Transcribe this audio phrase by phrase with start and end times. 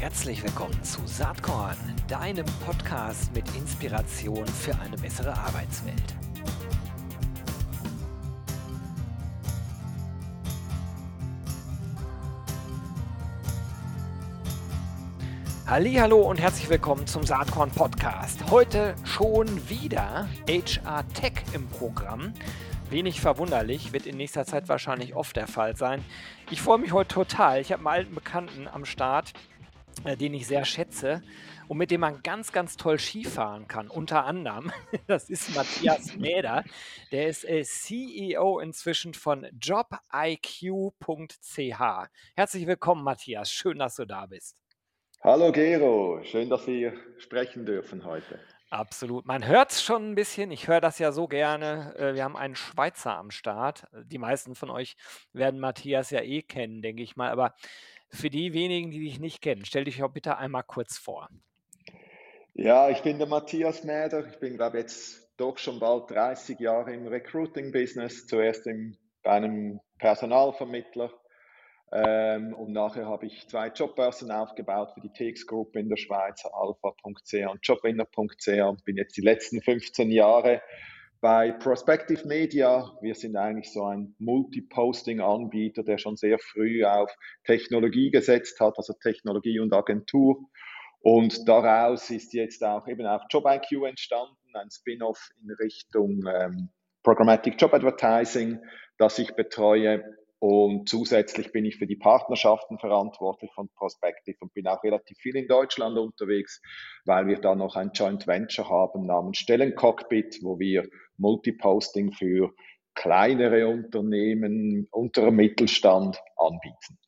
[0.00, 6.14] Herzlich willkommen zu Saatkorn, deinem Podcast mit Inspiration für eine bessere Arbeitswelt.
[15.66, 18.48] Hallo und herzlich willkommen zum Saatkorn Podcast.
[18.52, 22.34] Heute schon wieder HR Tech im Programm.
[22.88, 26.04] Wenig verwunderlich, wird in nächster Zeit wahrscheinlich oft der Fall sein.
[26.52, 27.60] Ich freue mich heute total.
[27.60, 29.32] Ich habe einen alten Bekannten am Start,
[30.04, 31.22] den ich sehr schätze
[31.68, 33.88] und mit dem man ganz, ganz toll Skifahren kann.
[33.88, 34.72] Unter anderem,
[35.06, 36.64] das ist Matthias Mäder.
[37.12, 40.60] Der ist äh, CEO inzwischen von jobiq.ch.
[42.34, 43.50] Herzlich willkommen, Matthias.
[43.50, 44.56] Schön, dass du da bist.
[45.20, 48.38] Hallo Gero, schön, dass wir sprechen dürfen heute.
[48.70, 49.24] Absolut.
[49.24, 50.50] Man hört es schon ein bisschen.
[50.50, 51.94] Ich höre das ja so gerne.
[51.96, 53.86] Äh, wir haben einen Schweizer am Start.
[54.04, 54.96] Die meisten von euch
[55.32, 57.30] werden Matthias ja eh kennen, denke ich mal.
[57.30, 57.54] Aber
[58.10, 61.28] für die wenigen, die dich nicht kennen, stell dich doch bitte einmal kurz vor.
[62.54, 64.26] Ja, ich bin der Matthias Mäder.
[64.26, 68.26] Ich bin, glaube ich, jetzt doch schon bald 30 Jahre im Recruiting-Business.
[68.26, 71.12] Zuerst im, bei einem Personalvermittler
[71.90, 77.50] ähm, und nachher habe ich zwei Jobbörsen aufgebaut für die TX-Gruppe in der Schweiz, alpha.ch
[77.50, 80.60] und jobwinner.ch und bin jetzt die letzten 15 Jahre
[81.20, 82.92] bei Prospective Media.
[83.00, 87.10] Wir sind eigentlich so ein Multi-Posting-Anbieter, der schon sehr früh auf
[87.44, 90.38] Technologie gesetzt hat, also Technologie und Agentur.
[91.00, 96.70] Und daraus ist jetzt auch eben auch JobIQ entstanden, ein Spin-off in Richtung ähm,
[97.02, 98.58] Programmatic Job Advertising,
[98.98, 100.04] das ich betreue
[100.40, 105.34] und zusätzlich bin ich für die Partnerschaften verantwortlich von Prospective und bin auch relativ viel
[105.34, 106.62] in Deutschland unterwegs,
[107.04, 110.88] weil wir da noch ein Joint Venture haben namens Stellencockpit, wo wir
[111.18, 112.52] Multiposting für
[112.94, 116.98] kleinere Unternehmen, unterer Mittelstand anbieten.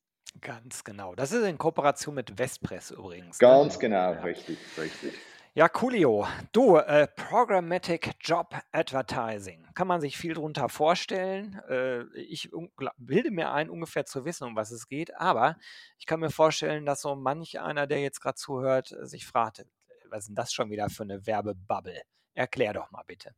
[0.40, 1.14] Ganz genau.
[1.14, 3.40] Das ist in Kooperation mit Westpress übrigens.
[3.40, 3.48] Ne?
[3.48, 3.80] Ganz ne?
[3.80, 4.20] genau, ja.
[4.20, 5.12] richtig, richtig.
[5.52, 6.28] Ja, coolio.
[6.52, 9.66] Du, äh, Programmatic Job Advertising.
[9.74, 11.60] Kann man sich viel drunter vorstellen.
[11.68, 12.50] Äh, ich
[12.98, 15.16] bilde mir ein, ungefähr zu wissen, um was es geht.
[15.16, 15.56] Aber
[15.98, 19.66] ich kann mir vorstellen, dass so manch einer, der jetzt gerade zuhört, sich fragt,
[20.08, 22.00] was ist denn das schon wieder für eine Werbebubble?
[22.34, 23.34] Erklär doch mal bitte.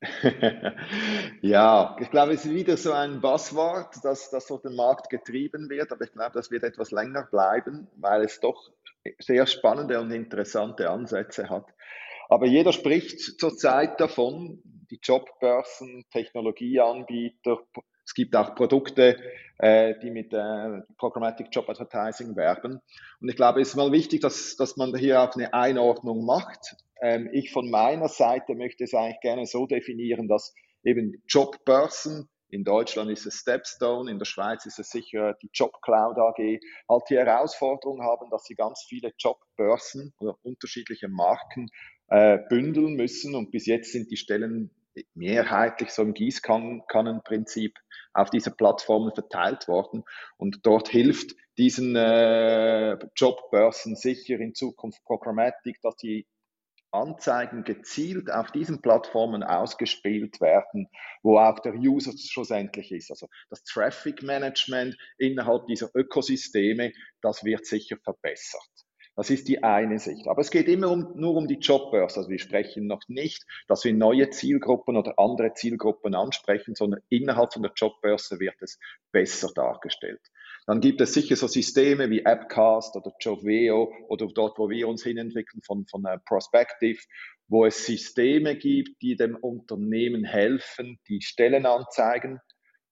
[1.42, 5.68] ja, ich glaube, es ist wieder so ein Buzzword, dass das durch den Markt getrieben
[5.68, 8.70] wird, aber ich glaube, das wird etwas länger bleiben, weil es doch
[9.18, 11.66] sehr spannende und interessante Ansätze hat.
[12.28, 17.58] Aber jeder spricht zurzeit davon, die Jobbörsen, Technologieanbieter,
[18.10, 19.20] es gibt auch Produkte,
[19.58, 22.80] äh, die mit äh, Programmatic Job Advertising werben.
[23.20, 26.74] Und ich glaube, es ist mal wichtig, dass, dass man hier auch eine Einordnung macht.
[27.00, 32.64] Ähm, ich von meiner Seite möchte es eigentlich gerne so definieren, dass eben Jobbörsen, in
[32.64, 37.16] Deutschland ist es Stepstone, in der Schweiz ist es sicher die JobCloud AG, halt die
[37.16, 41.68] Herausforderung haben, dass sie ganz viele Jobbörsen oder unterschiedliche Marken
[42.08, 43.36] äh, bündeln müssen.
[43.36, 44.72] Und bis jetzt sind die Stellen
[45.14, 47.78] mehrheitlich so im Gießkannenprinzip
[48.12, 50.04] auf diese Plattformen verteilt worden.
[50.36, 56.26] Und dort hilft diesen äh, Jobbörsen sicher in Zukunft Programmatic, dass die
[56.92, 60.88] Anzeigen gezielt auf diesen Plattformen ausgespielt werden,
[61.22, 63.10] wo auch der User schlussendlich ist.
[63.10, 68.89] Also das Traffic Management innerhalb dieser Ökosysteme, das wird sicher verbessert.
[69.16, 70.28] Das ist die eine Sicht.
[70.28, 72.20] Aber es geht immer um, nur um die Jobbörse.
[72.20, 77.52] Also wir sprechen noch nicht, dass wir neue Zielgruppen oder andere Zielgruppen ansprechen, sondern innerhalb
[77.52, 78.78] von der Jobbörse wird es
[79.12, 80.20] besser dargestellt.
[80.66, 85.02] Dann gibt es sicher so Systeme wie Appcast oder Joveo oder dort, wo wir uns
[85.02, 87.00] hinentwickeln von, von uh, Prospective,
[87.48, 92.40] wo es Systeme gibt, die dem Unternehmen helfen, die Stellenanzeigen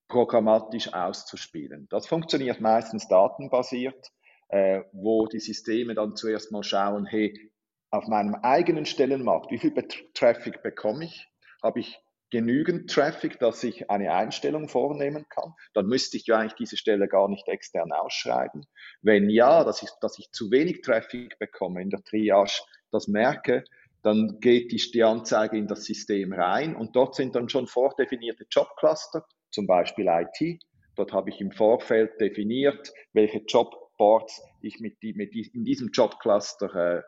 [0.09, 1.87] programmatisch auszuspielen.
[1.91, 4.11] Das funktioniert meistens datenbasiert
[4.49, 7.51] äh, wo die Systeme dann zuerst mal schauen, hey,
[7.91, 9.73] auf meinem eigenen Stellenmarkt, wie viel
[10.15, 11.29] Traffic bekomme ich?
[11.63, 11.99] Habe ich
[12.31, 15.55] genügend Traffic, dass ich eine Einstellung vornehmen kann?
[15.73, 18.67] Dann müsste ich ja eigentlich diese Stelle gar nicht extern ausschreiben.
[19.01, 23.65] Wenn ja, dass ich, dass ich zu wenig Traffic bekomme in der Triage, das merke,
[24.03, 28.47] dann geht die, die Anzeige in das System rein und dort sind dann schon vordefinierte
[28.51, 30.63] Jobcluster, zum Beispiel IT.
[30.95, 35.65] Dort habe ich im Vorfeld definiert, welche Job Boards ich mit, die, mit die, in
[35.65, 37.03] diesem Jobcluster äh,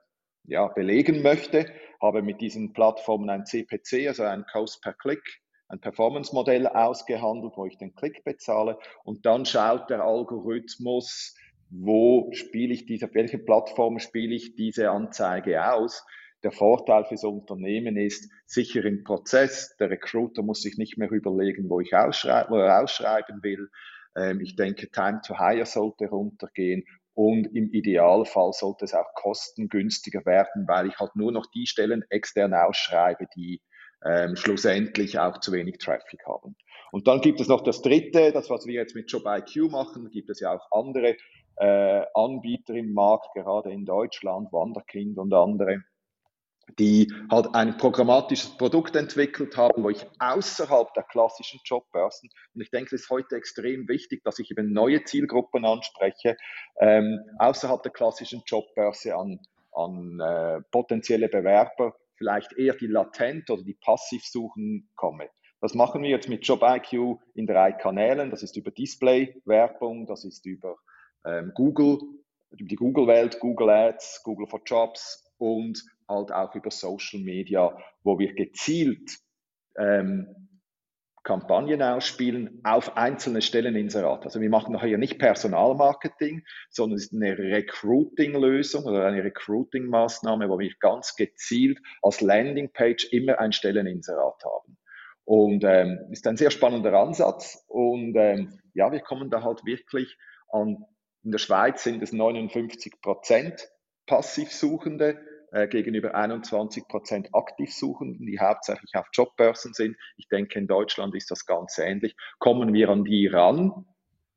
[0.44, 1.72] ja, belegen möchte,
[2.02, 5.22] habe mit diesen Plattformen ein CPC, also ein Cost per Click,
[5.69, 11.34] ein Performance-Modell ausgehandelt, wo ich den Klick bezahle und dann schaut der Algorithmus,
[11.70, 16.04] wo spiele ich diese, welche Plattform spiele ich diese Anzeige aus.
[16.42, 19.76] Der Vorteil fürs Unternehmen ist sicher im Prozess.
[19.78, 23.69] Der Recruiter muss sich nicht mehr überlegen, wo ich ausschreiben, wo er ausschreiben will.
[24.17, 26.85] Ähm, ich denke, Time to Hire sollte runtergehen
[27.15, 32.05] und im Idealfall sollte es auch kostengünstiger werden, weil ich halt nur noch die Stellen
[32.09, 33.61] extern ausschreibe, die
[34.05, 36.57] ähm, schlussendlich auch zu wenig Traffic haben.
[36.93, 40.31] Und dann gibt es noch das dritte, das was wir jetzt mit JobIQ machen, gibt
[40.31, 41.17] es ja auch andere
[41.57, 45.83] äh, Anbieter im Markt, gerade in Deutschland, Wanderkind und andere,
[46.78, 52.70] die halt ein programmatisches Produkt entwickelt haben, wo ich außerhalb der klassischen Jobbörsen, und ich
[52.70, 56.37] denke, es ist heute extrem wichtig, dass ich eben neue Zielgruppen anspreche,
[56.81, 59.40] ähm, außerhalb der klassischen Jobbörse an,
[59.72, 65.31] an äh, potenzielle Bewerber, vielleicht eher die latent oder die passiv suchen komme.
[65.61, 68.31] Das machen wir jetzt mit JobIQ in drei Kanälen.
[68.31, 70.76] Das ist über Display-Werbung, das ist über
[71.26, 71.99] ähm, Google,
[72.52, 78.35] die Google-Welt, Google Ads, Google for Jobs und halt auch über Social Media, wo wir
[78.35, 79.19] gezielt
[79.79, 80.49] ähm,
[81.23, 84.25] Kampagnen ausspielen auf einzelne Stelleninserate.
[84.25, 90.59] Also wir machen nachher nicht Personalmarketing, sondern es ist eine Recruiting-Lösung oder eine Recruiting-Maßnahme, wo
[90.59, 94.79] wir ganz gezielt als Landingpage immer ein Stelleninserat haben.
[95.25, 97.65] Und ähm, ist ein sehr spannender Ansatz.
[97.69, 100.17] Und ähm, ja, wir kommen da halt wirklich
[100.49, 100.85] an,
[101.23, 103.69] in der Schweiz sind es 59 Prozent
[104.07, 105.21] Passivsuchende
[105.52, 109.97] äh, gegenüber 21 Prozent Aktivsuchenden, die hauptsächlich auf Jobbörsen sind.
[110.17, 112.17] Ich denke, in Deutschland ist das ganz ähnlich.
[112.38, 113.87] Kommen wir an die ran?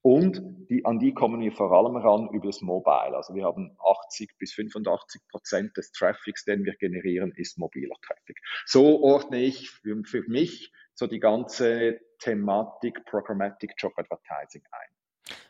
[0.01, 3.15] Und die, an die kommen wir vor allem ran über das Mobile.
[3.15, 8.37] Also wir haben 80 bis 85 Prozent des Traffics, den wir generieren, ist mobiler Traffic.
[8.65, 15.02] So ordne ich für, für mich so die ganze Thematik Programmatic Job Advertising ein.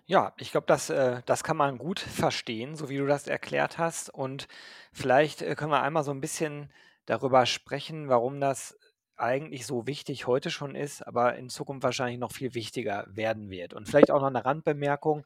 [0.06, 3.78] Ja, ich glaube, das, äh, das kann man gut verstehen, so wie du das erklärt
[3.78, 4.10] hast.
[4.10, 4.48] Und
[4.92, 6.70] vielleicht äh, können wir einmal so ein bisschen
[7.06, 8.78] darüber sprechen, warum das
[9.16, 13.74] eigentlich so wichtig heute schon ist, aber in Zukunft wahrscheinlich noch viel wichtiger werden wird.
[13.74, 15.26] Und vielleicht auch noch eine Randbemerkung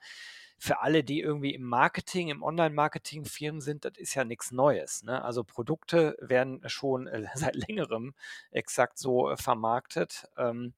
[0.59, 5.03] für alle, die irgendwie im Marketing, im Online-Marketing Firmen sind, das ist ja nichts Neues.
[5.03, 5.23] Ne?
[5.23, 8.13] Also Produkte werden schon äh, seit längerem
[8.51, 10.27] exakt so äh, vermarktet.
[10.37, 10.73] Ähm,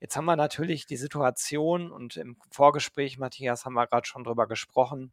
[0.00, 4.46] jetzt haben wir natürlich die Situation und im Vorgespräch, Matthias, haben wir gerade schon drüber
[4.46, 5.12] gesprochen.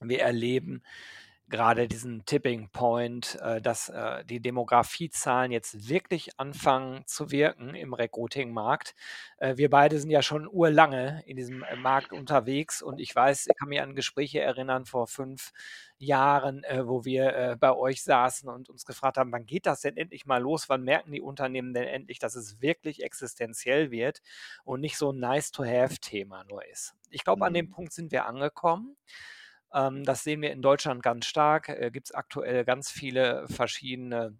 [0.00, 0.82] Wir erleben
[1.50, 7.92] gerade diesen Tipping Point, äh, dass äh, die Demografiezahlen jetzt wirklich anfangen zu wirken im
[7.92, 8.94] Recruiting-Markt.
[9.38, 13.56] Äh, wir beide sind ja schon urlange in diesem Markt unterwegs und ich weiß, ich
[13.58, 15.52] kann mich an Gespräche erinnern vor fünf
[15.98, 20.24] Jahren, wo wir bei euch saßen und uns gefragt haben, wann geht das denn endlich
[20.24, 20.70] mal los?
[20.70, 24.22] Wann merken die Unternehmen denn endlich, dass es wirklich existenziell wird
[24.64, 26.94] und nicht so ein Nice-to-have-Thema nur ist?
[27.10, 27.70] Ich glaube, an dem mhm.
[27.72, 28.96] Punkt sind wir angekommen.
[29.74, 31.68] Ähm, das sehen wir in Deutschland ganz stark.
[31.68, 34.36] Äh, Gibt es aktuell ganz viele verschiedene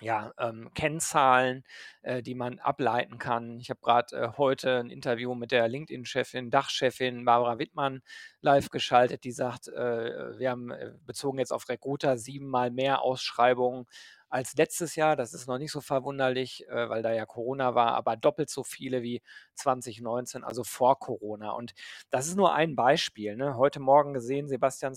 [0.00, 1.64] ja, ähm, Kennzahlen,
[2.02, 3.58] äh, die man ableiten kann.
[3.58, 8.02] Ich habe gerade äh, heute ein Interview mit der LinkedIn-Chefin, Dachchefin Barbara Wittmann
[8.40, 13.86] live geschaltet, die sagt, äh, wir haben äh, bezogen jetzt auf Recruiter siebenmal mehr Ausschreibungen
[14.28, 15.16] als letztes Jahr.
[15.16, 18.62] Das ist noch nicht so verwunderlich, äh, weil da ja Corona war, aber doppelt so
[18.62, 19.22] viele wie
[19.54, 21.50] 2019, also vor Corona.
[21.52, 21.74] Und
[22.10, 23.36] das ist nur ein Beispiel.
[23.36, 23.56] Ne?
[23.56, 24.94] Heute Morgen gesehen, Sebastian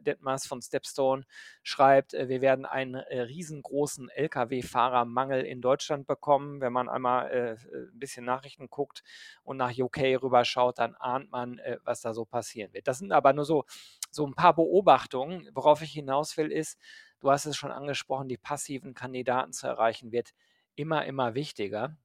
[0.00, 1.24] Detmers von Stepstone
[1.62, 6.60] schreibt, äh, wir werden einen äh, riesengroßen Lkw-Fahrermangel in Deutschland bekommen.
[6.60, 9.02] Wenn man einmal äh, ein bisschen Nachrichten guckt
[9.42, 12.88] und nach UK rüberschaut, dann ahnt man, äh, was da so passieren wird.
[12.88, 13.64] Das sind aber nur so,
[14.10, 15.48] so ein paar Beobachtungen.
[15.54, 16.78] Worauf ich hinaus will, ist,
[17.20, 20.32] Du hast es schon angesprochen, die passiven Kandidaten zu erreichen wird
[20.74, 21.96] immer, immer wichtiger.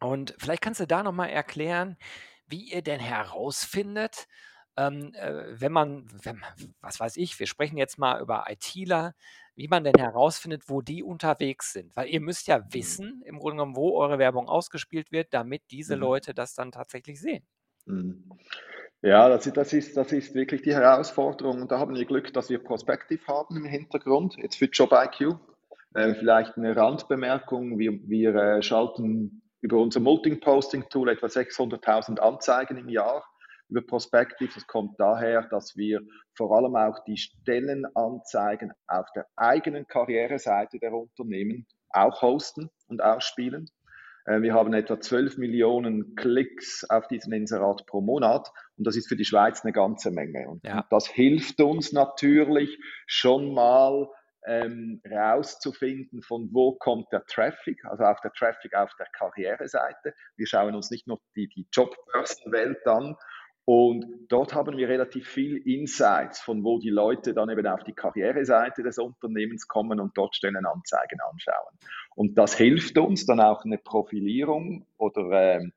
[0.00, 1.98] Und vielleicht kannst du da nochmal erklären,
[2.46, 4.26] wie ihr denn herausfindet,
[4.76, 6.42] ähm, äh, wenn, man, wenn
[6.80, 9.14] was weiß ich, wir sprechen jetzt mal über ITler,
[9.54, 11.94] wie man denn herausfindet, wo die unterwegs sind.
[11.96, 12.64] Weil ihr müsst ja mhm.
[12.70, 16.02] wissen, im Grunde genommen, wo eure Werbung ausgespielt wird, damit diese mhm.
[16.02, 17.46] Leute das dann tatsächlich sehen.
[17.84, 18.30] Mhm.
[19.02, 21.62] Ja, das, das, ist, das ist wirklich die Herausforderung.
[21.62, 25.38] Und da haben wir Glück, dass wir Prospective haben im Hintergrund, jetzt für JobIQ.
[25.94, 27.78] Äh, vielleicht eine Randbemerkung.
[27.78, 33.24] Wir, wir äh, schalten über unser Multi-Posting-Tool etwa 600.000 Anzeigen im Jahr
[33.68, 34.50] über Prospective.
[34.54, 36.00] Das kommt daher, dass wir
[36.34, 43.70] vor allem auch die Stellenanzeigen auf der eigenen Karriereseite der Unternehmen auch hosten und ausspielen.
[44.28, 49.08] Äh, wir haben etwa 12 Millionen Klicks auf diesen Inserat pro Monat und das ist
[49.08, 50.48] für die Schweiz eine ganze Menge.
[50.48, 50.86] Und ja.
[50.90, 54.08] das hilft uns natürlich schon mal
[54.46, 60.14] ähm, rauszufinden, von wo kommt der Traffic, also auch der Traffic auf der Karriereseite.
[60.36, 63.16] Wir schauen uns nicht nur die, die Jobbörsenwelt an
[63.68, 67.92] und dort haben wir relativ viel Insights, von wo die Leute dann eben auf die
[67.92, 71.76] Karriereseite des Unternehmens kommen und dort Stellenanzeigen anschauen.
[72.16, 75.72] Und das hilft uns dann auch eine Profilierung oder ähm,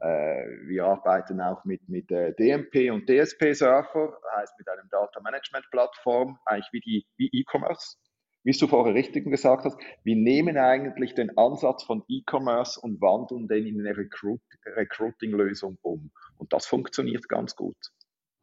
[0.00, 5.64] Äh, wir arbeiten auch mit, mit äh, DMP und DSP-Server, heißt mit einem Data Management
[5.72, 7.96] Plattform, eigentlich wie die wie E-Commerce.
[8.44, 13.48] Wie du vorher richtig gesagt hast, wir nehmen eigentlich den Ansatz von E-Commerce und wandeln
[13.48, 16.10] den in eine Recruit, Recruiting-Lösung um.
[16.36, 17.76] Und das funktioniert ganz gut.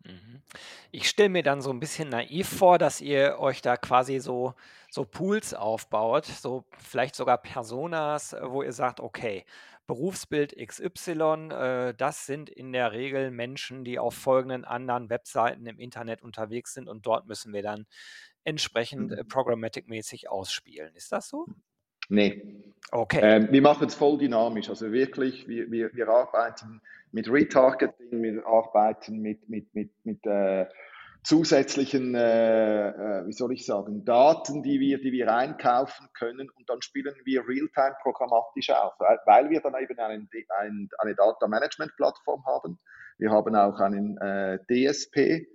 [0.06, 0.42] Mhm.
[0.92, 4.54] Ich stelle mir dann so ein bisschen naiv vor, dass ihr euch da quasi so,
[4.90, 9.46] so Pools aufbaut, so vielleicht sogar Personas, wo ihr sagt, okay,
[9.88, 15.80] Berufsbild XY, äh, das sind in der Regel Menschen, die auf folgenden anderen Webseiten im
[15.80, 17.86] Internet unterwegs sind und dort müssen wir dann
[18.46, 20.96] entsprechend äh, programmatic-mäßig ausspielen.
[20.96, 21.46] Ist das so?
[22.08, 22.64] Nee.
[22.92, 23.20] Okay.
[23.22, 24.70] Ähm, wir machen es voll dynamisch.
[24.70, 30.68] Also wirklich, wir, wir, wir arbeiten mit Retargeting, wir arbeiten mit, mit, mit, mit äh,
[31.24, 36.70] zusätzlichen, äh, äh, wie soll ich sagen, Daten, die wir, die wir einkaufen können und
[36.70, 41.96] dann spielen wir Realtime programmatisch auf, weil wir dann eben einen, ein, eine Data Management
[41.98, 42.78] Plattform haben.
[43.18, 45.48] Wir haben auch einen äh, DSP,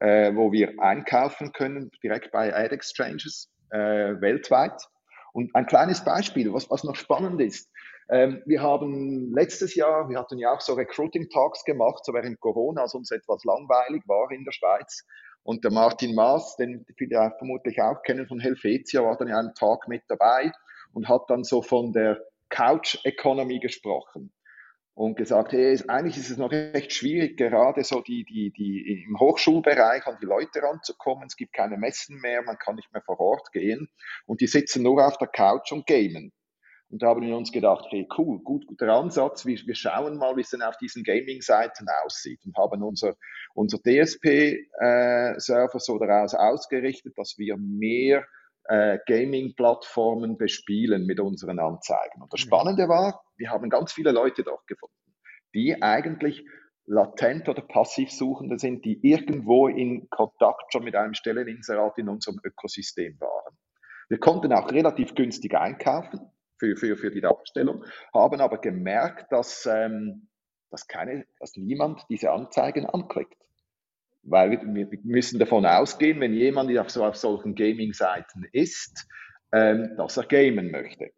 [0.00, 4.88] äh, wo wir einkaufen können, direkt bei Ad Exchanges äh, weltweit.
[5.32, 7.70] Und ein kleines Beispiel, was, was noch spannend ist.
[8.10, 12.40] Ähm, wir haben letztes Jahr, wir hatten ja auch so Recruiting Talks gemacht, so während
[12.40, 15.04] Corona, als uns etwas langweilig war in der Schweiz.
[15.42, 19.54] Und der Martin Maas, den viele vermutlich auch kennen von Helvetia, war dann ja einen
[19.54, 20.52] Tag mit dabei
[20.92, 24.32] und hat dann so von der Couch Economy gesprochen
[24.98, 29.20] und gesagt, hey, eigentlich ist es noch recht schwierig, gerade so die, die, die im
[29.20, 31.28] Hochschulbereich an die Leute ranzukommen.
[31.28, 33.88] Es gibt keine Messen mehr, man kann nicht mehr vor Ort gehen
[34.26, 36.32] und die sitzen nur auf der Couch und gamen.
[36.90, 39.46] Und da haben wir uns gedacht, hey, cool, gut, guter Ansatz.
[39.46, 43.14] Wir, wir schauen mal, wie es denn auf diesen Gaming-Seiten aussieht und haben unser,
[43.54, 45.36] unser DSP-Server
[45.76, 48.24] äh, so daraus ausgerichtet, dass wir mehr
[48.68, 52.22] äh, Gaming-Plattformen bespielen mit unseren Anzeigen.
[52.22, 52.48] Und das mhm.
[52.48, 54.94] Spannende war, wir haben ganz viele Leute dort gefunden,
[55.54, 56.44] die eigentlich
[56.86, 62.38] latent oder passiv Suchende sind, die irgendwo in Kontakt schon mit einem Stelleninserat in unserem
[62.42, 63.56] Ökosystem waren.
[64.08, 66.20] Wir konnten auch relativ günstig einkaufen
[66.58, 67.84] für, für, für die Darstellung,
[68.14, 70.28] haben aber gemerkt, dass, ähm,
[70.70, 73.36] dass, keine, dass niemand diese Anzeigen anklickt.
[74.30, 79.08] Weil wir, wir müssen davon ausgehen, wenn jemand auf, so, auf solchen Gaming-Seiten ist,
[79.52, 81.10] ähm, dass er gamen möchte.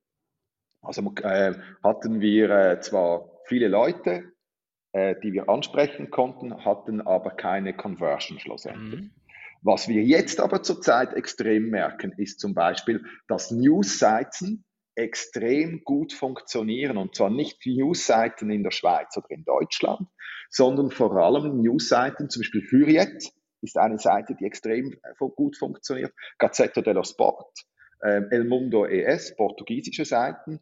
[0.83, 4.33] Also äh, hatten wir äh, zwar viele Leute,
[4.93, 9.03] äh, die wir ansprechen konnten, hatten aber keine Conversion schlussendlich.
[9.03, 9.11] Mhm.
[9.63, 14.65] Was wir jetzt aber zurzeit extrem merken, ist zum Beispiel, dass News-Seiten
[14.95, 16.97] extrem gut funktionieren.
[16.97, 20.09] Und zwar nicht News-Seiten in der Schweiz oder in Deutschland,
[20.51, 24.97] sondern vor allem News-Seiten, zum Beispiel Furiet ist eine Seite, die extrem
[25.37, 27.65] gut funktioniert, Gazzetta dello Sport,
[28.01, 30.61] äh, El Mundo ES, portugiesische Seiten,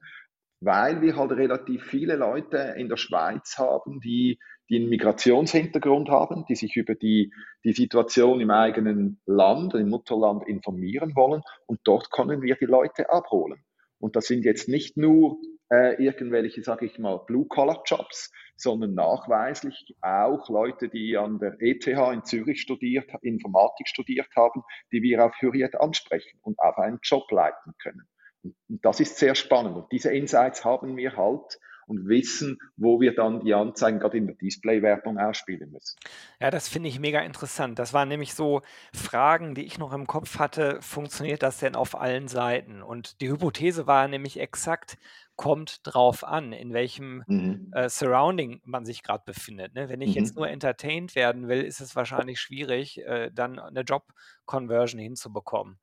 [0.60, 6.44] weil wir halt relativ viele Leute in der Schweiz haben, die, die einen Migrationshintergrund haben,
[6.48, 7.32] die sich über die,
[7.64, 11.42] die Situation im eigenen Land, im Mutterland informieren wollen.
[11.66, 13.62] Und dort können wir die Leute abholen.
[14.00, 15.38] Und das sind jetzt nicht nur
[15.70, 22.24] äh, irgendwelche, sage ich mal, Blue-Collar-Jobs, sondern nachweislich auch Leute, die an der ETH in
[22.24, 24.62] Zürich studiert, Informatik studiert haben,
[24.92, 28.08] die wir auf Hürriyet ansprechen und auf einen Job leiten können.
[28.42, 29.76] Und das ist sehr spannend.
[29.76, 34.26] Und diese Insights haben wir halt und wissen, wo wir dann die Anzeigen gerade in
[34.26, 35.98] der Display-Werbung ausspielen müssen.
[36.38, 37.78] Ja, das finde ich mega interessant.
[37.78, 38.60] Das waren nämlich so
[38.92, 40.82] Fragen, die ich noch im Kopf hatte.
[40.82, 42.82] Funktioniert das denn auf allen Seiten?
[42.82, 44.98] Und die Hypothese war nämlich exakt,
[45.38, 47.70] kommt drauf an, in welchem mhm.
[47.72, 49.72] äh, Surrounding man sich gerade befindet.
[49.72, 49.88] Ne?
[49.88, 50.14] Wenn ich mhm.
[50.16, 55.78] jetzt nur entertained werden will, ist es wahrscheinlich schwierig, äh, dann eine Job-Conversion hinzubekommen.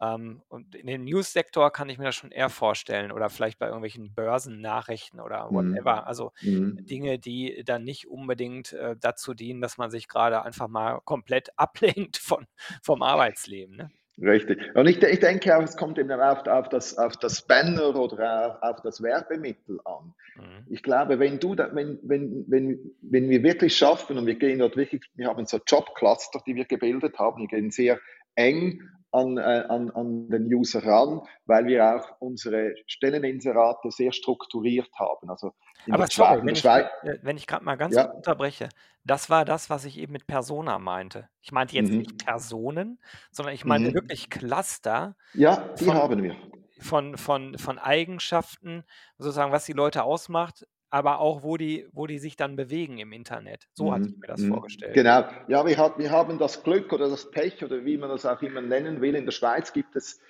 [0.00, 3.66] Ähm, und in dem News-Sektor kann ich mir das schon eher vorstellen oder vielleicht bei
[3.66, 6.02] irgendwelchen Börsennachrichten oder whatever.
[6.02, 6.06] Mhm.
[6.06, 6.84] Also mhm.
[6.84, 11.50] Dinge, die dann nicht unbedingt äh, dazu dienen, dass man sich gerade einfach mal komplett
[11.56, 12.46] ablenkt von,
[12.82, 13.76] vom Arbeitsleben.
[13.76, 13.90] Ne?
[14.20, 14.58] Richtig.
[14.74, 18.46] Und ich, ich, denke auch, es kommt eben auf, auf, das, auf das Banner oder
[18.46, 20.12] auf, auf das Werbemittel an.
[20.36, 20.66] Mhm.
[20.68, 24.58] Ich glaube, wenn du da, wenn, wenn, wenn, wenn wir wirklich schaffen und wir gehen
[24.58, 28.00] dort wirklich, wir haben so Jobcluster, die wir gebildet haben, wir gehen sehr
[28.34, 34.90] eng an, äh, an, an den User ran, weil wir auch unsere Stelleninserate sehr strukturiert
[34.98, 35.30] haben.
[35.30, 35.54] Also
[35.90, 36.86] Aber sorry, wenn, ich, äh,
[37.22, 38.04] wenn ich gerade mal ganz ja.
[38.04, 38.68] kurz unterbreche,
[39.04, 41.28] das war das, was ich eben mit Persona meinte.
[41.40, 41.98] Ich meinte jetzt mhm.
[41.98, 43.00] nicht Personen,
[43.30, 43.94] sondern ich meinte mhm.
[43.94, 45.16] wirklich Cluster.
[45.32, 46.36] Ja, die von, haben wir.
[46.80, 48.84] Von, von, von Eigenschaften,
[49.16, 53.12] sozusagen, was die Leute ausmacht, aber auch, wo die, wo die sich dann bewegen im
[53.12, 53.68] Internet.
[53.74, 53.92] So mhm.
[53.92, 54.52] hatte ich mir das mhm.
[54.52, 54.94] vorgestellt.
[54.94, 55.24] Genau.
[55.48, 58.42] Ja, wir, hat, wir haben das Glück oder das Pech oder wie man das auch
[58.42, 59.14] immer nennen will.
[59.14, 60.20] In der Schweiz gibt es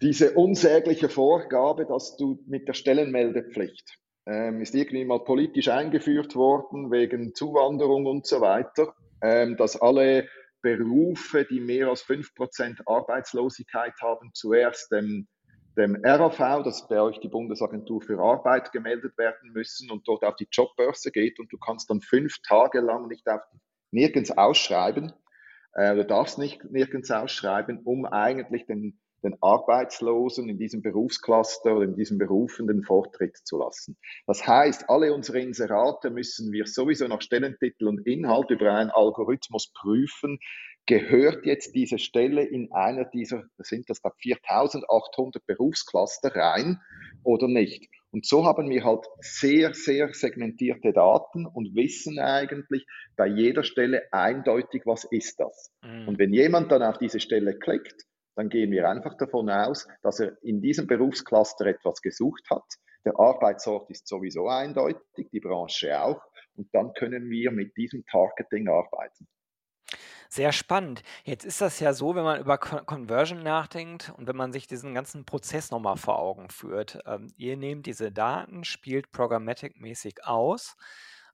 [0.00, 6.90] diese unsägliche Vorgabe, dass du mit der Stellenmeldepflicht, ähm, ist irgendwie mal politisch eingeführt worden
[6.90, 10.28] wegen Zuwanderung und so weiter, ähm, dass alle
[10.62, 15.28] Berufe, die mehr als 5% Arbeitslosigkeit haben, zuerst dem,
[15.76, 20.36] dem RAV, das bei euch die Bundesagentur für Arbeit, gemeldet werden müssen und dort auf
[20.36, 23.40] die Jobbörse geht und du kannst dann fünf Tage lang nicht auf,
[23.90, 25.12] nirgends ausschreiben,
[25.74, 31.86] äh, du darfst nicht nirgends ausschreiben, um eigentlich den den Arbeitslosen in diesem Berufscluster oder
[31.86, 33.96] in diesen Berufen den Vortritt zu lassen.
[34.26, 39.72] Das heißt, alle unsere Inserate müssen wir sowieso nach Stellentitel und Inhalt über einen Algorithmus
[39.72, 40.38] prüfen.
[40.86, 46.80] Gehört jetzt diese Stelle in einer dieser, sind das glaube 4800 Berufscluster rein
[47.22, 47.88] oder nicht?
[48.10, 54.02] Und so haben wir halt sehr, sehr segmentierte Daten und wissen eigentlich bei jeder Stelle
[54.12, 55.72] eindeutig, was ist das.
[55.82, 56.06] Mhm.
[56.06, 58.04] Und wenn jemand dann auf diese Stelle klickt,
[58.34, 62.64] dann gehen wir einfach davon aus, dass er in diesem Berufscluster etwas gesucht hat.
[63.04, 66.20] Der Arbeitsort ist sowieso eindeutig, die Branche auch.
[66.56, 69.28] Und dann können wir mit diesem Targeting arbeiten.
[70.28, 71.02] Sehr spannend.
[71.22, 74.94] Jetzt ist das ja so, wenn man über Conversion nachdenkt und wenn man sich diesen
[74.94, 76.98] ganzen Prozess nochmal vor Augen führt.
[77.06, 80.76] Ähm, ihr nehmt diese Daten, spielt programmatic-mäßig aus.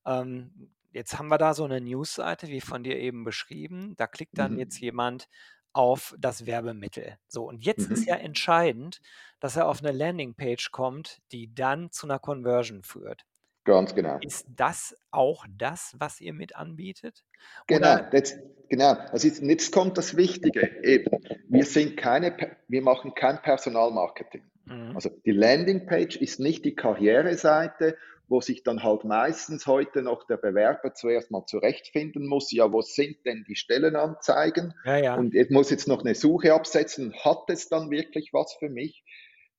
[0.05, 3.95] Ähm, jetzt haben wir da so eine Newsseite, wie von dir eben beschrieben.
[3.97, 4.59] Da klickt dann mhm.
[4.59, 5.29] jetzt jemand
[5.73, 7.17] auf das Werbemittel.
[7.29, 8.09] So, und jetzt ist mhm.
[8.09, 9.01] ja entscheidend,
[9.41, 13.25] dass er auf eine Landingpage kommt, die dann zu einer Conversion führt.
[13.65, 14.19] Ganz genau.
[14.23, 17.25] Ist das auch das, was ihr mit anbietet?
[17.67, 18.95] Genau, jetzt, genau.
[19.13, 21.23] Also jetzt, jetzt kommt das Wichtige eben.
[21.49, 24.43] Wir sind keine, wir machen kein Personalmarketing.
[24.65, 24.93] Mhm.
[24.95, 27.97] Also die Landingpage ist nicht die Karriereseite,
[28.31, 32.81] wo sich dann halt meistens heute noch der Bewerber zuerst mal zurechtfinden muss, ja, wo
[32.81, 34.73] sind denn die Stellenanzeigen?
[34.85, 35.15] Ja, ja.
[35.17, 39.05] Und ich muss jetzt noch eine Suche absetzen, hat es dann wirklich was für mich?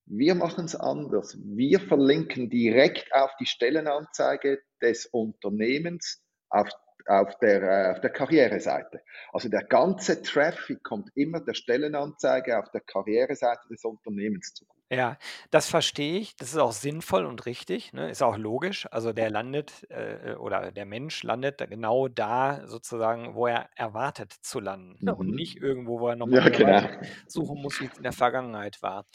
[0.06, 1.38] Wir machen es anders.
[1.44, 6.70] Wir verlinken direkt auf die Stellenanzeige des Unternehmens auf,
[7.08, 9.02] auf, der, äh, auf der Karriereseite.
[9.34, 14.82] Also der ganze Traffic kommt immer der Stellenanzeige auf der Karriereseite des Unternehmens zugute.
[14.92, 15.18] Ja,
[15.52, 16.36] das verstehe ich.
[16.36, 18.10] Das ist auch sinnvoll und richtig, ne?
[18.10, 18.88] Ist auch logisch.
[18.92, 24.60] Also der landet äh, oder der Mensch landet genau da sozusagen, wo er erwartet zu
[24.60, 25.16] landen ne?
[25.16, 26.90] und nicht irgendwo, wo er nochmal Ja, genau.
[27.26, 29.06] suchen muss, wie es in der Vergangenheit war.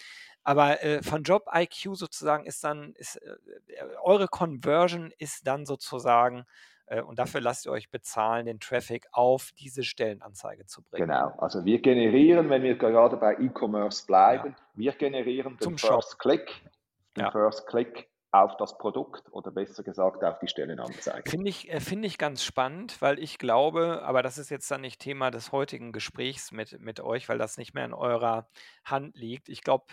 [0.45, 6.41] Aber äh, von Job IQ sozusagen ist dann, ist, äh, eure Conversion ist dann sozusagen
[6.41, 6.45] äh,
[7.07, 11.09] und dafür lasst ihr euch bezahlen, den Traffic auf diese Stellenanzeige zu bringen.
[11.09, 14.57] Genau, also wir generieren, wenn wir gerade bei E-Commerce bleiben, ja.
[14.75, 16.19] wir generieren den Zum First Shop.
[16.19, 16.63] Click,
[17.17, 17.31] den ja.
[17.31, 21.31] First Click auf das Produkt oder besser gesagt auf die Stellenanzeige.
[21.31, 24.83] Finde ich, äh, find ich ganz spannend, weil ich glaube, aber das ist jetzt dann
[24.83, 28.49] nicht Thema des heutigen Gesprächs mit, mit euch, weil das nicht mehr in eurer
[28.85, 29.49] Hand liegt.
[29.49, 29.87] Ich glaube,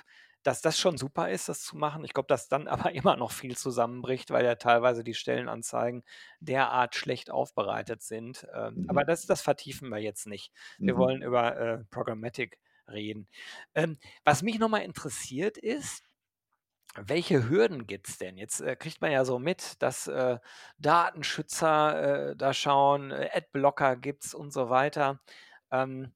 [0.43, 2.03] dass das schon super ist, das zu machen.
[2.03, 6.03] Ich glaube, dass dann aber immer noch viel zusammenbricht, weil ja teilweise die Stellenanzeigen
[6.39, 8.47] derart schlecht aufbereitet sind.
[8.53, 8.89] Ähm, mhm.
[8.89, 10.51] Aber das, das vertiefen wir jetzt nicht.
[10.77, 10.97] Wir mhm.
[10.99, 13.27] wollen über äh, Programmatic reden.
[13.75, 16.03] Ähm, was mich nochmal interessiert ist,
[16.95, 18.37] welche Hürden gibt es denn?
[18.37, 20.37] Jetzt äh, kriegt man ja so mit, dass äh,
[20.77, 25.19] Datenschützer äh, da schauen, äh, Adblocker gibt es und so weiter.
[25.71, 26.13] Ähm,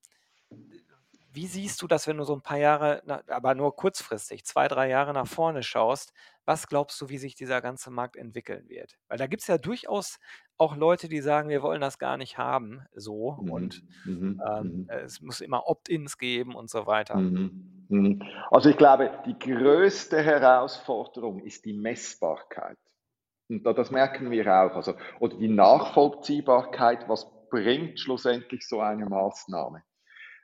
[1.33, 4.89] wie siehst du das, wenn du so ein paar Jahre, aber nur kurzfristig, zwei, drei
[4.89, 6.13] Jahre nach vorne schaust?
[6.45, 8.97] Was glaubst du, wie sich dieser ganze Markt entwickeln wird?
[9.07, 10.19] Weil da gibt es ja durchaus
[10.57, 13.51] auch Leute, die sagen, wir wollen das gar nicht haben, so mhm.
[13.51, 14.41] und mhm.
[14.49, 14.87] Ähm, mhm.
[14.89, 17.17] es muss immer Opt-ins geben und so weiter.
[17.17, 17.85] Mhm.
[17.89, 18.23] mhm.
[18.49, 22.77] Also ich glaube, die größte Herausforderung ist die Messbarkeit.
[23.49, 24.75] Und das merken wir auch.
[24.75, 29.83] Also, oder die Nachvollziehbarkeit, was bringt schlussendlich so eine Maßnahme?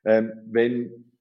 [0.06, 1.14] Ähm, wenn,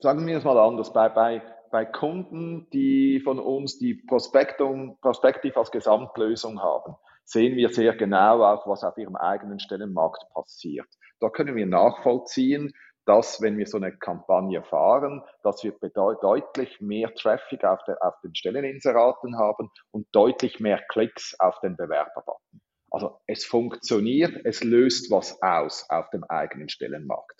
[0.00, 5.56] sagen wir es mal anders, bei, bei, bei Kunden, die von uns die Prospektung, Prospektiv
[5.56, 10.88] als Gesamtlösung haben, sehen wir sehr genau auch, was auf ihrem eigenen Stellenmarkt passiert.
[11.20, 12.72] Da können wir nachvollziehen,
[13.04, 15.72] dass, wenn wir so eine Kampagne fahren, dass wir
[16.20, 21.76] deutlich mehr Traffic auf, der, auf den Stelleninseraten haben und deutlich mehr Klicks auf den
[21.76, 22.60] Bewerberbutton.
[22.90, 27.37] Also es funktioniert, es löst was aus auf dem eigenen Stellenmarkt.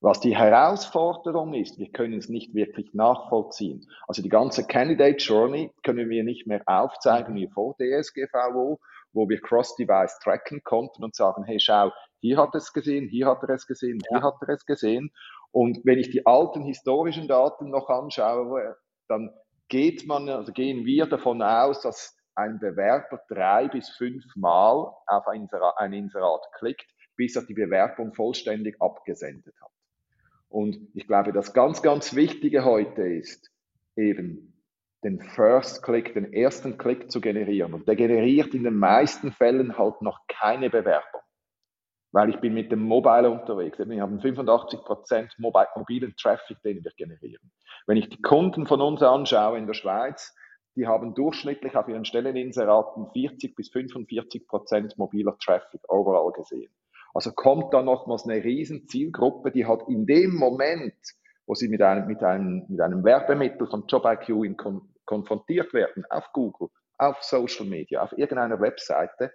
[0.00, 3.88] Was die Herausforderung ist, wir können es nicht wirklich nachvollziehen.
[4.06, 8.78] Also die ganze Candidate Journey können wir nicht mehr aufzeigen wie vor DSGVO,
[9.12, 13.26] wo wir Cross-Device tracken konnten und sagen, hey, schau, hier hat er es gesehen, hier
[13.26, 15.10] hat er es gesehen, hier hat er es gesehen.
[15.50, 18.76] Und wenn ich die alten historischen Daten noch anschaue,
[19.08, 19.30] dann
[19.68, 25.26] geht man, also gehen wir davon aus, dass ein Bewerber drei bis fünf Mal auf
[25.26, 29.72] ein Inserat, ein Inserat klickt, bis er die Bewerbung vollständig abgesendet hat.
[30.48, 33.50] Und ich glaube, das ganz, ganz Wichtige heute ist
[33.96, 34.54] eben,
[35.04, 37.74] den First Click, den ersten Klick zu generieren.
[37.74, 41.20] Und der generiert in den meisten Fällen halt noch keine Bewerbung.
[42.10, 43.78] Weil ich bin mit dem Mobile unterwegs.
[43.78, 47.52] Wir haben 85% mobilen Traffic, den wir generieren.
[47.86, 50.34] Wenn ich die Kunden von uns anschaue in der Schweiz,
[50.74, 56.72] die haben durchschnittlich auf ihren Stelleninseraten 40 bis 45 Prozent mobiler Traffic overall gesehen.
[57.14, 60.94] Also kommt da nochmals eine riesen Zielgruppe, die hat in dem Moment,
[61.46, 66.04] wo sie mit einem, mit einem, mit einem Werbemittel von JobIQ in kon konfrontiert werden,
[66.10, 66.68] auf Google,
[66.98, 69.32] auf Social Media, auf irgendeiner Webseite,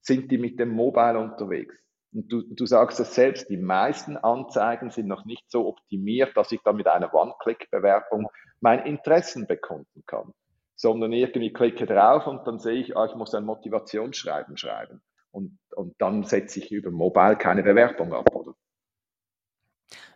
[0.00, 1.76] sind die mit dem Mobile unterwegs.
[2.14, 6.52] Und du, du sagst es selbst, die meisten Anzeigen sind noch nicht so optimiert, dass
[6.52, 8.28] ich dann mit einer One-Click-Bewerbung
[8.60, 10.32] mein Interessen bekunden kann
[10.80, 15.02] sondern irgendwie klicke drauf und dann sehe ich, ah, ich muss ein Motivationsschreiben schreiben.
[15.30, 18.54] Und, und dann setze ich über Mobile keine Bewerbung ab, oder?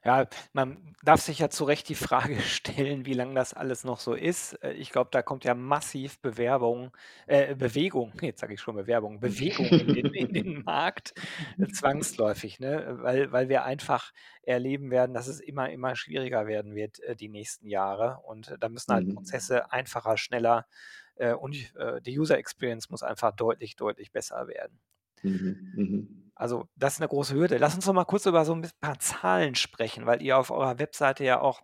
[0.04, 3.98] Ja, man darf sich ja zu Recht die Frage stellen, wie lange das alles noch
[3.98, 4.52] so ist.
[4.62, 6.92] Äh, ich glaube, da kommt ja massiv Bewerbung,
[7.26, 11.14] äh, Bewegung, jetzt sage ich schon Bewerbung, Bewegung in den, in den Markt,
[11.58, 12.98] äh, zwangsläufig, ne?
[13.00, 17.30] weil, weil wir einfach erleben werden, dass es immer, immer schwieriger werden wird äh, die
[17.30, 18.20] nächsten Jahre.
[18.24, 19.14] Und äh, da müssen halt mhm.
[19.14, 20.66] Prozesse einfacher, schneller
[21.16, 21.54] äh, und
[22.04, 24.80] die User Experience muss einfach deutlich, deutlich besser werden.
[25.24, 25.72] Mhm.
[25.76, 26.32] Mhm.
[26.36, 27.58] Also, das ist eine große Hürde.
[27.58, 30.78] Lass uns doch mal kurz über so ein paar Zahlen sprechen, weil ihr auf eurer
[30.78, 31.62] Webseite ja auch,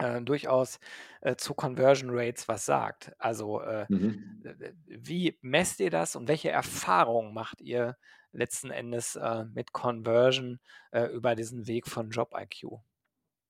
[0.00, 0.80] äh, durchaus,
[1.22, 3.12] äh, zu Conversion Rates was sagt.
[3.18, 4.42] Also, äh, Mhm.
[4.86, 7.96] wie messt ihr das und welche Erfahrungen macht ihr
[8.32, 10.60] letzten Endes, äh, mit Conversion,
[10.92, 12.82] äh, über diesen Weg von JobIQ?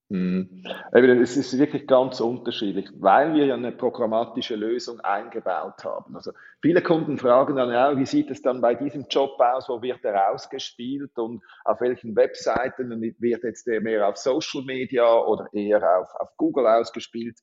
[0.08, 0.64] Mhm.
[0.92, 6.14] Es ist wirklich ganz unterschiedlich, weil wir ja eine programmatische Lösung eingebaut haben.
[6.16, 9.80] Also viele Kunden fragen dann, ja, wie sieht es dann bei diesem Job aus, wo
[9.80, 15.48] wird er ausgespielt und auf welchen Webseiten wird jetzt der mehr auf Social Media oder
[15.52, 17.38] eher auf, auf Google ausgespielt.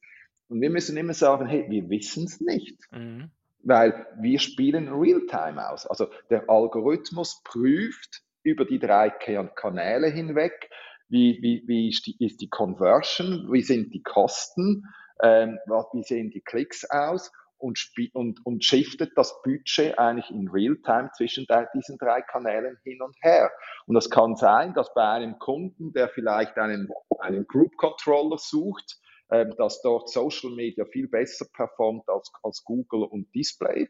[0.47, 2.77] Und wir müssen immer sagen, hey, wir wissen es nicht.
[2.91, 3.31] Mhm.
[3.63, 5.85] Weil wir spielen Realtime aus.
[5.85, 10.69] Also der Algorithmus prüft über die drei Kanäle hinweg,
[11.09, 14.85] wie, wie, wie ist, die, ist die Conversion, wie sind die Kosten,
[15.21, 17.79] ähm, wie sehen die Klicks aus und,
[18.13, 23.51] und, und shiftet das Budget eigentlich in Realtime zwischen diesen drei Kanälen hin und her.
[23.85, 28.97] Und das kann sein, dass bei einem Kunden, der vielleicht einen, einen Group Controller sucht,
[29.31, 33.89] ähm, dass dort Social Media viel besser performt als, als Google und Display.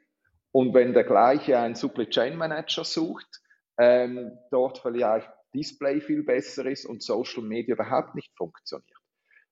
[0.51, 3.27] Und wenn der gleiche einen Supply Chain Manager sucht,
[3.77, 8.85] ähm, dort vielleicht Display viel besser ist und Social Media überhaupt nicht funktioniert.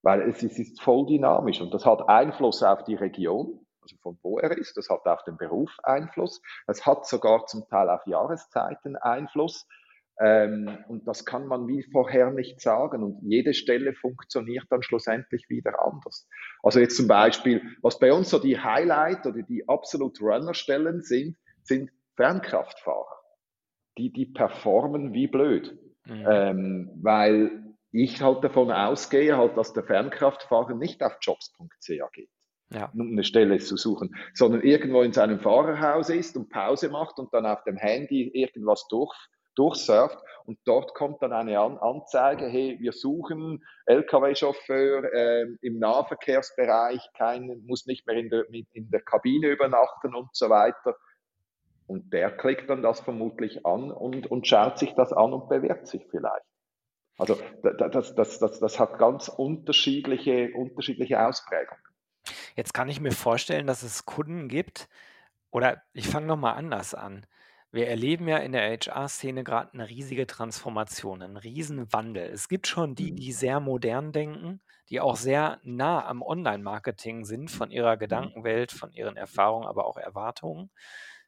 [0.01, 4.19] Weil es ist, ist voll dynamisch und das hat Einfluss auf die Region, also von
[4.21, 8.05] wo er ist, das hat auf den Beruf Einfluss, es hat sogar zum Teil auf
[8.05, 9.67] Jahreszeiten Einfluss.
[10.19, 13.03] Ähm, und das kann man wie vorher nicht sagen.
[13.03, 16.27] Und jede Stelle funktioniert dann schlussendlich wieder anders.
[16.63, 21.37] Also jetzt zum Beispiel, was bei uns so die Highlight oder die absolut Runner-Stellen sind,
[21.61, 23.21] sind Fernkraftfahrer.
[23.97, 25.77] Die, die performen wie blöd.
[26.07, 26.25] Mhm.
[26.29, 32.29] Ähm, weil ich halt davon ausgehe, halt, dass der Fernkraftfahrer nicht auf jobs.ca geht,
[32.69, 32.91] ja.
[32.93, 37.33] um eine Stelle zu suchen, sondern irgendwo in seinem Fahrerhaus ist und Pause macht und
[37.33, 39.15] dann auf dem Handy irgendwas durch,
[39.55, 47.01] durchsurft und dort kommt dann eine An Anzeige, hey, wir suchen Lkw-Chauffeur äh, im Nahverkehrsbereich,
[47.17, 50.95] kein, muss nicht mehr in der, in der Kabine übernachten und so weiter.
[51.87, 55.87] Und der klickt dann das vermutlich an und, und schaut sich das an und bewirbt
[55.87, 56.45] sich vielleicht.
[57.17, 61.81] Also das, das, das, das hat ganz unterschiedliche, unterschiedliche Ausprägungen.
[62.55, 64.87] Jetzt kann ich mir vorstellen, dass es Kunden gibt,
[65.49, 67.25] oder ich fange nochmal anders an.
[67.71, 72.29] Wir erleben ja in der HR-Szene gerade eine riesige Transformation, einen riesen Wandel.
[72.29, 73.15] Es gibt schon die, mhm.
[73.15, 77.99] die sehr modern denken, die auch sehr nah am Online-Marketing sind, von ihrer mhm.
[77.99, 80.69] Gedankenwelt, von ihren Erfahrungen, aber auch Erwartungen.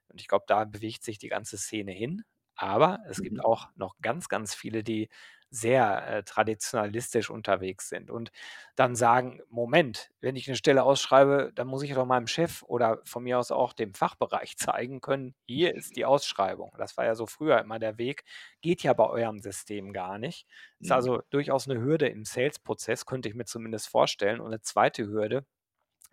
[0.09, 2.23] Und ich glaube, da bewegt sich die ganze Szene hin.
[2.55, 3.41] Aber es gibt mhm.
[3.41, 5.09] auch noch ganz, ganz viele, die
[5.51, 8.31] sehr äh, traditionalistisch unterwegs sind und
[8.75, 13.01] dann sagen, Moment, wenn ich eine Stelle ausschreibe, dann muss ich doch meinem Chef oder
[13.03, 16.71] von mir aus auch dem Fachbereich zeigen können, hier ist die Ausschreibung.
[16.77, 18.23] Das war ja so früher immer der Weg,
[18.61, 20.45] geht ja bei eurem System gar nicht.
[20.79, 20.93] Ist mhm.
[20.93, 24.39] also durchaus eine Hürde im Sales-Prozess, könnte ich mir zumindest vorstellen.
[24.39, 25.45] Und eine zweite Hürde,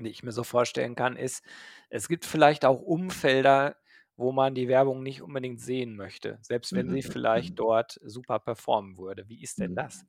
[0.00, 1.44] die ich mir so vorstellen kann, ist,
[1.90, 3.76] es gibt vielleicht auch Umfelder,
[4.16, 7.12] wo man die Werbung nicht unbedingt sehen möchte, selbst wenn sie mhm.
[7.12, 7.56] vielleicht mhm.
[7.56, 9.28] dort super performen würde.
[9.28, 9.76] Wie ist denn mhm.
[9.76, 10.04] das?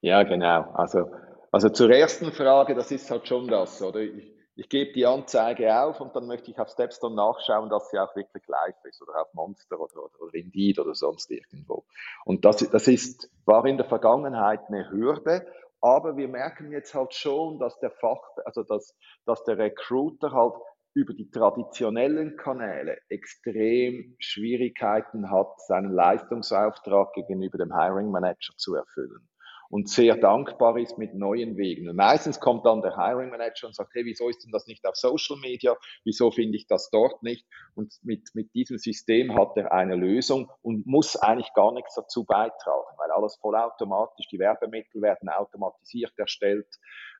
[0.00, 0.70] Ja, genau.
[0.74, 1.10] Also,
[1.50, 4.00] also zur ersten Frage, das ist halt schon das, oder?
[4.00, 7.98] Ich, ich gebe die Anzeige auf und dann möchte ich auf Stepstone nachschauen, dass sie
[7.98, 11.84] auch wirklich live ist oder auf Monster oder, oder, oder Indeed oder sonst irgendwo.
[12.24, 15.46] Und das, das ist, war in der Vergangenheit eine Hürde
[15.82, 20.54] aber wir merken jetzt halt schon, dass der Fach, also dass, dass der Recruiter halt
[20.94, 29.28] über die traditionellen Kanäle extrem Schwierigkeiten hat, seinen Leistungsauftrag gegenüber dem Hiring Manager zu erfüllen
[29.72, 31.88] und sehr dankbar ist mit neuen Wegen.
[31.88, 34.86] Und meistens kommt dann der Hiring Manager und sagt, hey, wieso ist denn das nicht
[34.86, 35.74] auf Social Media?
[36.04, 37.46] Wieso finde ich das dort nicht?
[37.74, 42.24] Und mit, mit diesem System hat er eine Lösung und muss eigentlich gar nichts dazu
[42.24, 46.68] beitragen, weil alles vollautomatisch, die Werbemittel werden automatisiert erstellt.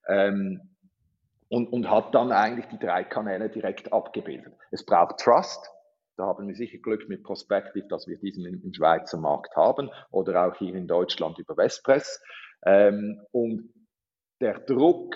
[0.06, 0.60] Ähm,
[1.52, 4.54] und, und hat dann eigentlich die drei Kanäle direkt abgebildet.
[4.70, 5.70] Es braucht Trust,
[6.16, 10.46] da haben wir sicher Glück mit Prospective, dass wir diesen im, Schweizer Markt haben oder
[10.46, 12.22] auch hier in Deutschland über Westpress.
[12.64, 13.68] Ähm, und
[14.40, 15.14] der Druck,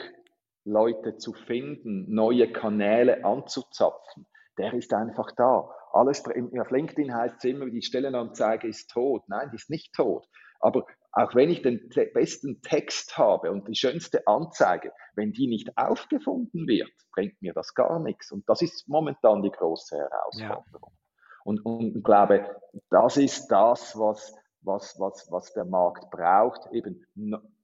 [0.66, 4.26] Leute zu finden, neue Kanäle anzuzapfen,
[4.58, 5.70] der ist einfach da.
[5.92, 9.22] Alles, auf LinkedIn heißt es immer, die Stellenanzeige ist tot.
[9.28, 10.26] Nein, die ist nicht tot.
[10.60, 10.84] Aber
[11.16, 16.68] auch wenn ich den besten Text habe und die schönste Anzeige, wenn die nicht aufgefunden
[16.68, 18.30] wird, bringt mir das gar nichts.
[18.32, 20.92] Und das ist momentan die große Herausforderung.
[20.92, 21.40] Ja.
[21.44, 27.06] Und, und ich glaube, das ist das, was, was, was, was der Markt braucht, eben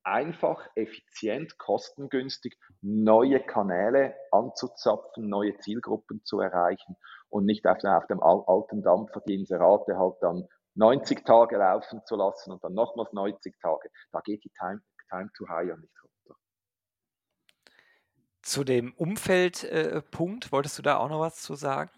[0.02, 6.96] einfach, effizient, kostengünstig neue Kanäle anzuzapfen, neue Zielgruppen zu erreichen
[7.28, 12.16] und nicht auf, auf dem alten Dampfer die Inserate halt dann 90 Tage laufen zu
[12.16, 16.38] lassen und dann nochmals 90 Tage, da geht die Time, time to Hire nicht runter.
[18.42, 21.90] Zu dem Umfeldpunkt, äh, wolltest du da auch noch was zu sagen?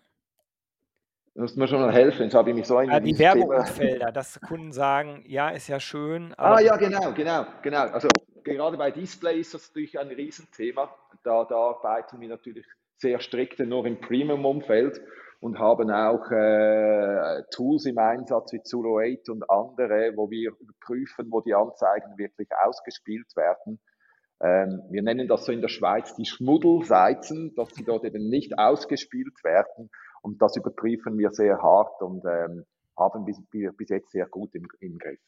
[1.35, 4.13] Du musst mir schon mal helfen, jetzt habe ich mich so ein ja, Die Werbeumfelder,
[4.13, 6.33] dass Kunden sagen, ja, ist ja schön.
[6.37, 7.87] ah, ja, genau, genau, genau.
[7.89, 8.09] Also
[8.45, 10.95] gerade bei Display ist das natürlich ein Riesenthema.
[11.25, 12.67] Da, da arbeiten wir natürlich
[12.99, 15.01] sehr strikt nur im Premium-Umfeld
[15.45, 21.27] und haben auch äh, Tools im Einsatz wie Zulu 8 und andere, wo wir prüfen,
[21.31, 23.79] wo die Anzeigen wirklich ausgespielt werden.
[24.41, 28.59] Ähm, wir nennen das so in der Schweiz die Schmuddelseiten, dass sie dort eben nicht
[28.59, 29.91] ausgespielt werden.
[30.23, 32.65] Und das überprüfen wir sehr hart und ähm,
[32.97, 35.21] haben bis, bis jetzt sehr gut im, im Griff.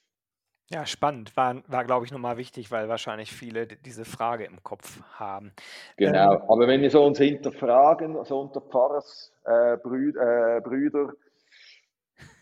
[0.69, 1.37] Ja, spannend.
[1.37, 5.53] War, war glaube ich, nochmal wichtig, weil wahrscheinlich viele diese Frage im Kopf haben.
[5.97, 11.13] Genau, ähm, aber wenn wir so uns hinterfragen, so unter Pfarrersbrüder, äh, Brüder,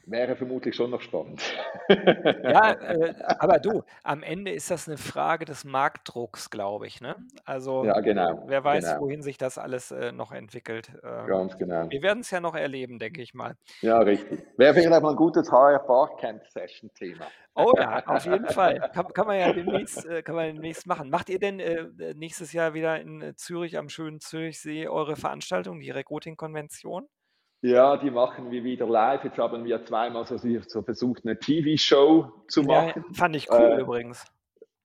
[0.06, 1.42] wäre vermutlich schon noch spannend.
[1.88, 7.00] ja, äh, aber du, am Ende ist das eine Frage des Marktdrucks, glaube ich.
[7.00, 7.16] Ne?
[7.44, 9.00] Also, ja, genau, wer weiß, genau.
[9.00, 10.92] wohin sich das alles äh, noch entwickelt.
[11.02, 11.90] Äh, Ganz genau.
[11.90, 13.56] Wir werden es ja noch erleben, denke ich mal.
[13.80, 14.42] Ja, richtig.
[14.56, 17.26] Wäre vielleicht mal ein gutes HR Barcamp Session Thema.
[17.56, 18.90] Oh ja, auf jeden Fall.
[18.92, 21.08] Kann, kann man ja demnächst, äh, kann man demnächst machen.
[21.08, 25.78] Macht ihr denn äh, nächstes Jahr wieder in äh, Zürich am schönen Zürichsee eure Veranstaltung,
[25.78, 27.08] die Recruiting-Konvention?
[27.64, 29.24] Ja, die machen wir wieder live.
[29.24, 33.06] Jetzt haben wir zweimal so, so versucht, eine TV-Show zu machen.
[33.08, 34.22] Ja, fand ich cool äh, übrigens.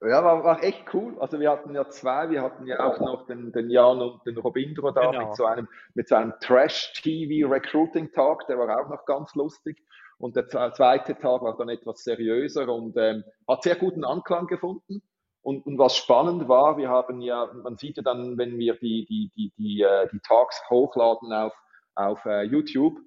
[0.01, 1.17] Ja, war, war, echt cool.
[1.19, 4.37] Also wir hatten ja zwei, wir hatten ja auch noch den, den Jan und den
[4.37, 5.27] Robindro da genau.
[5.27, 9.83] mit so einem, mit so einem Trash-TV-Recruiting-Tag, der war auch noch ganz lustig.
[10.17, 15.01] Und der zweite Tag war dann etwas seriöser und ähm, hat sehr guten Anklang gefunden.
[15.41, 19.05] Und, und, was spannend war, wir haben ja, man sieht ja dann, wenn wir die,
[19.05, 21.51] die, die, die, äh, die Talks hochladen auf
[21.95, 22.97] auf äh, YouTube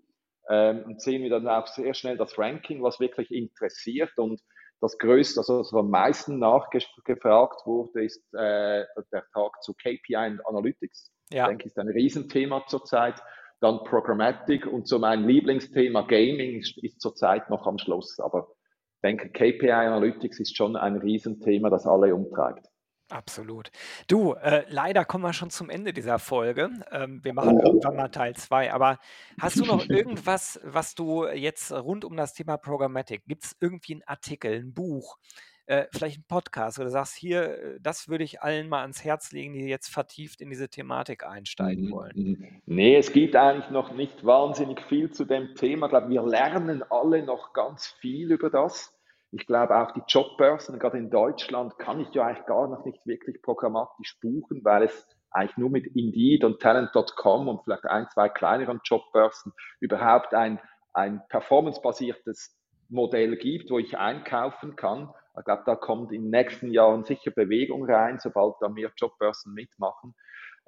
[0.49, 4.41] ähm, und sehen wir dann auch sehr schnell das Ranking, was wirklich interessiert und
[4.83, 10.47] das größte, also was am meisten nachgefragt wurde, ist äh, der Tag zu KPI und
[10.47, 11.13] Analytics.
[11.31, 11.45] Ja.
[11.45, 13.23] Ich denke, ist ein Riesenthema zurzeit.
[13.61, 18.19] Dann Programmatic und so mein Lieblingsthema Gaming ist, ist zurzeit noch am Schluss.
[18.19, 18.49] Aber
[18.97, 22.67] ich denke, KPI Analytics ist schon ein Riesenthema, das alle umtreibt.
[23.13, 23.71] Absolut.
[24.09, 26.71] Du, äh, leider kommen wir schon zum Ende dieser Folge.
[26.91, 28.73] Ähm, wir machen irgendwann mal Teil 2.
[28.73, 28.99] Aber
[29.39, 33.95] hast du noch irgendwas, was du jetzt rund um das Thema Programmatic, gibt es irgendwie
[33.95, 35.19] einen Artikel, ein Buch,
[35.67, 39.05] äh, vielleicht einen Podcast, wo du sagst, hier, äh, das würde ich allen mal ans
[39.05, 42.13] Herz legen, die jetzt vertieft in diese Thematik einsteigen mhm, wollen?
[42.15, 42.63] Mhm.
[42.65, 45.87] Nee, es gibt eigentlich noch nicht wahnsinnig viel zu dem Thema.
[45.87, 48.95] Ich glaube, wir lernen alle noch ganz viel über das.
[49.33, 53.01] Ich glaube auch die Jobbörsen, gerade in Deutschland, kann ich ja eigentlich gar noch nicht
[53.07, 58.29] wirklich programmatisch buchen, weil es eigentlich nur mit Indeed und Talent.com und vielleicht ein, zwei
[58.29, 60.61] kleineren Jobbörsen überhaupt ein,
[60.93, 62.59] ein performancebasiertes
[62.91, 65.09] Modell gibt, wo ich einkaufen kann.
[65.39, 69.55] Ich glaube, da kommt in den nächsten Jahren sicher Bewegung rein, sobald da mehr Jobbörsen
[69.55, 70.15] mitmachen.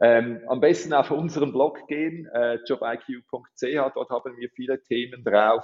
[0.00, 5.62] Ähm, am besten auf unseren Blog gehen, äh, jobiq.ch, dort haben wir viele Themen drauf.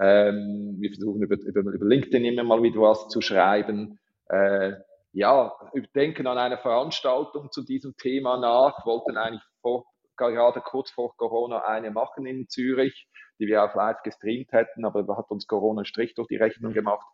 [0.00, 3.98] Ähm, wir versuchen über, über, über, LinkedIn immer mal wieder was zu schreiben.
[4.28, 4.72] Äh,
[5.12, 5.52] ja,
[5.94, 11.64] denken an eine Veranstaltung zu diesem Thema nach, wollten eigentlich vor, gerade kurz vor Corona
[11.64, 15.80] eine machen in Zürich, die wir auch live gestreamt hätten, aber da hat uns Corona
[15.80, 17.06] einen Strich durch die Rechnung gemacht.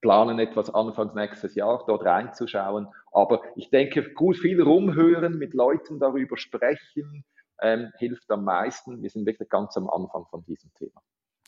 [0.00, 2.86] planen etwas Anfangs nächstes Jahr dort reinzuschauen.
[3.10, 7.24] Aber ich denke, gut viel rumhören, mit Leuten darüber sprechen,
[7.60, 9.02] ähm, hilft am meisten.
[9.02, 11.02] Wir sind wirklich ganz am Anfang von diesem Thema.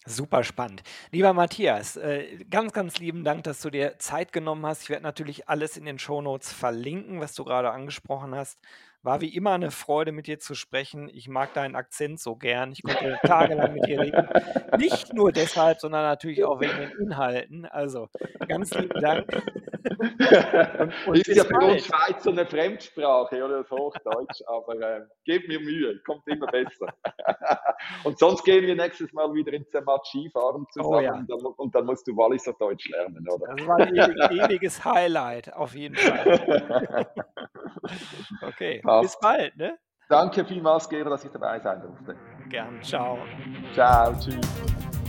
[0.07, 0.83] Super spannend.
[1.11, 4.83] Lieber Matthias, äh, ganz, ganz lieben Dank, dass du dir Zeit genommen hast.
[4.83, 8.59] Ich werde natürlich alles in den Shownotes verlinken, was du gerade angesprochen hast.
[9.03, 11.09] War wie immer eine Freude, mit dir zu sprechen.
[11.13, 12.73] Ich mag deinen Akzent so gern.
[12.73, 14.29] Ich konnte tagelang mit dir reden.
[14.79, 17.65] Nicht nur deshalb, sondern natürlich auch wegen den Inhalten.
[17.65, 18.09] Also
[18.47, 19.27] ganz lieben Dank.
[20.79, 25.49] Und, und ist ja für uns Schweizer eine Fremdsprache oder das Hochdeutsch, aber äh, gebt
[25.49, 26.87] mir Mühe, kommt immer besser.
[28.05, 31.15] und sonst gehen wir nächstes Mal wieder in Zermatt Skifahren zusammen oh, ja.
[31.15, 33.55] und, dann, und, dann, musst du Walliser Deutsch lernen, oder?
[33.57, 37.07] Das war ein ewiges Highlight, auf jeden Fall.
[38.47, 38.81] okay.
[38.91, 39.03] Passt.
[39.03, 39.79] Bis bald, ne?
[40.09, 42.17] Danke vielmals, Gero, dass ich dabei sein durfte.
[42.49, 43.19] Gern, ciao.
[43.73, 45.00] Ciao, tschüss.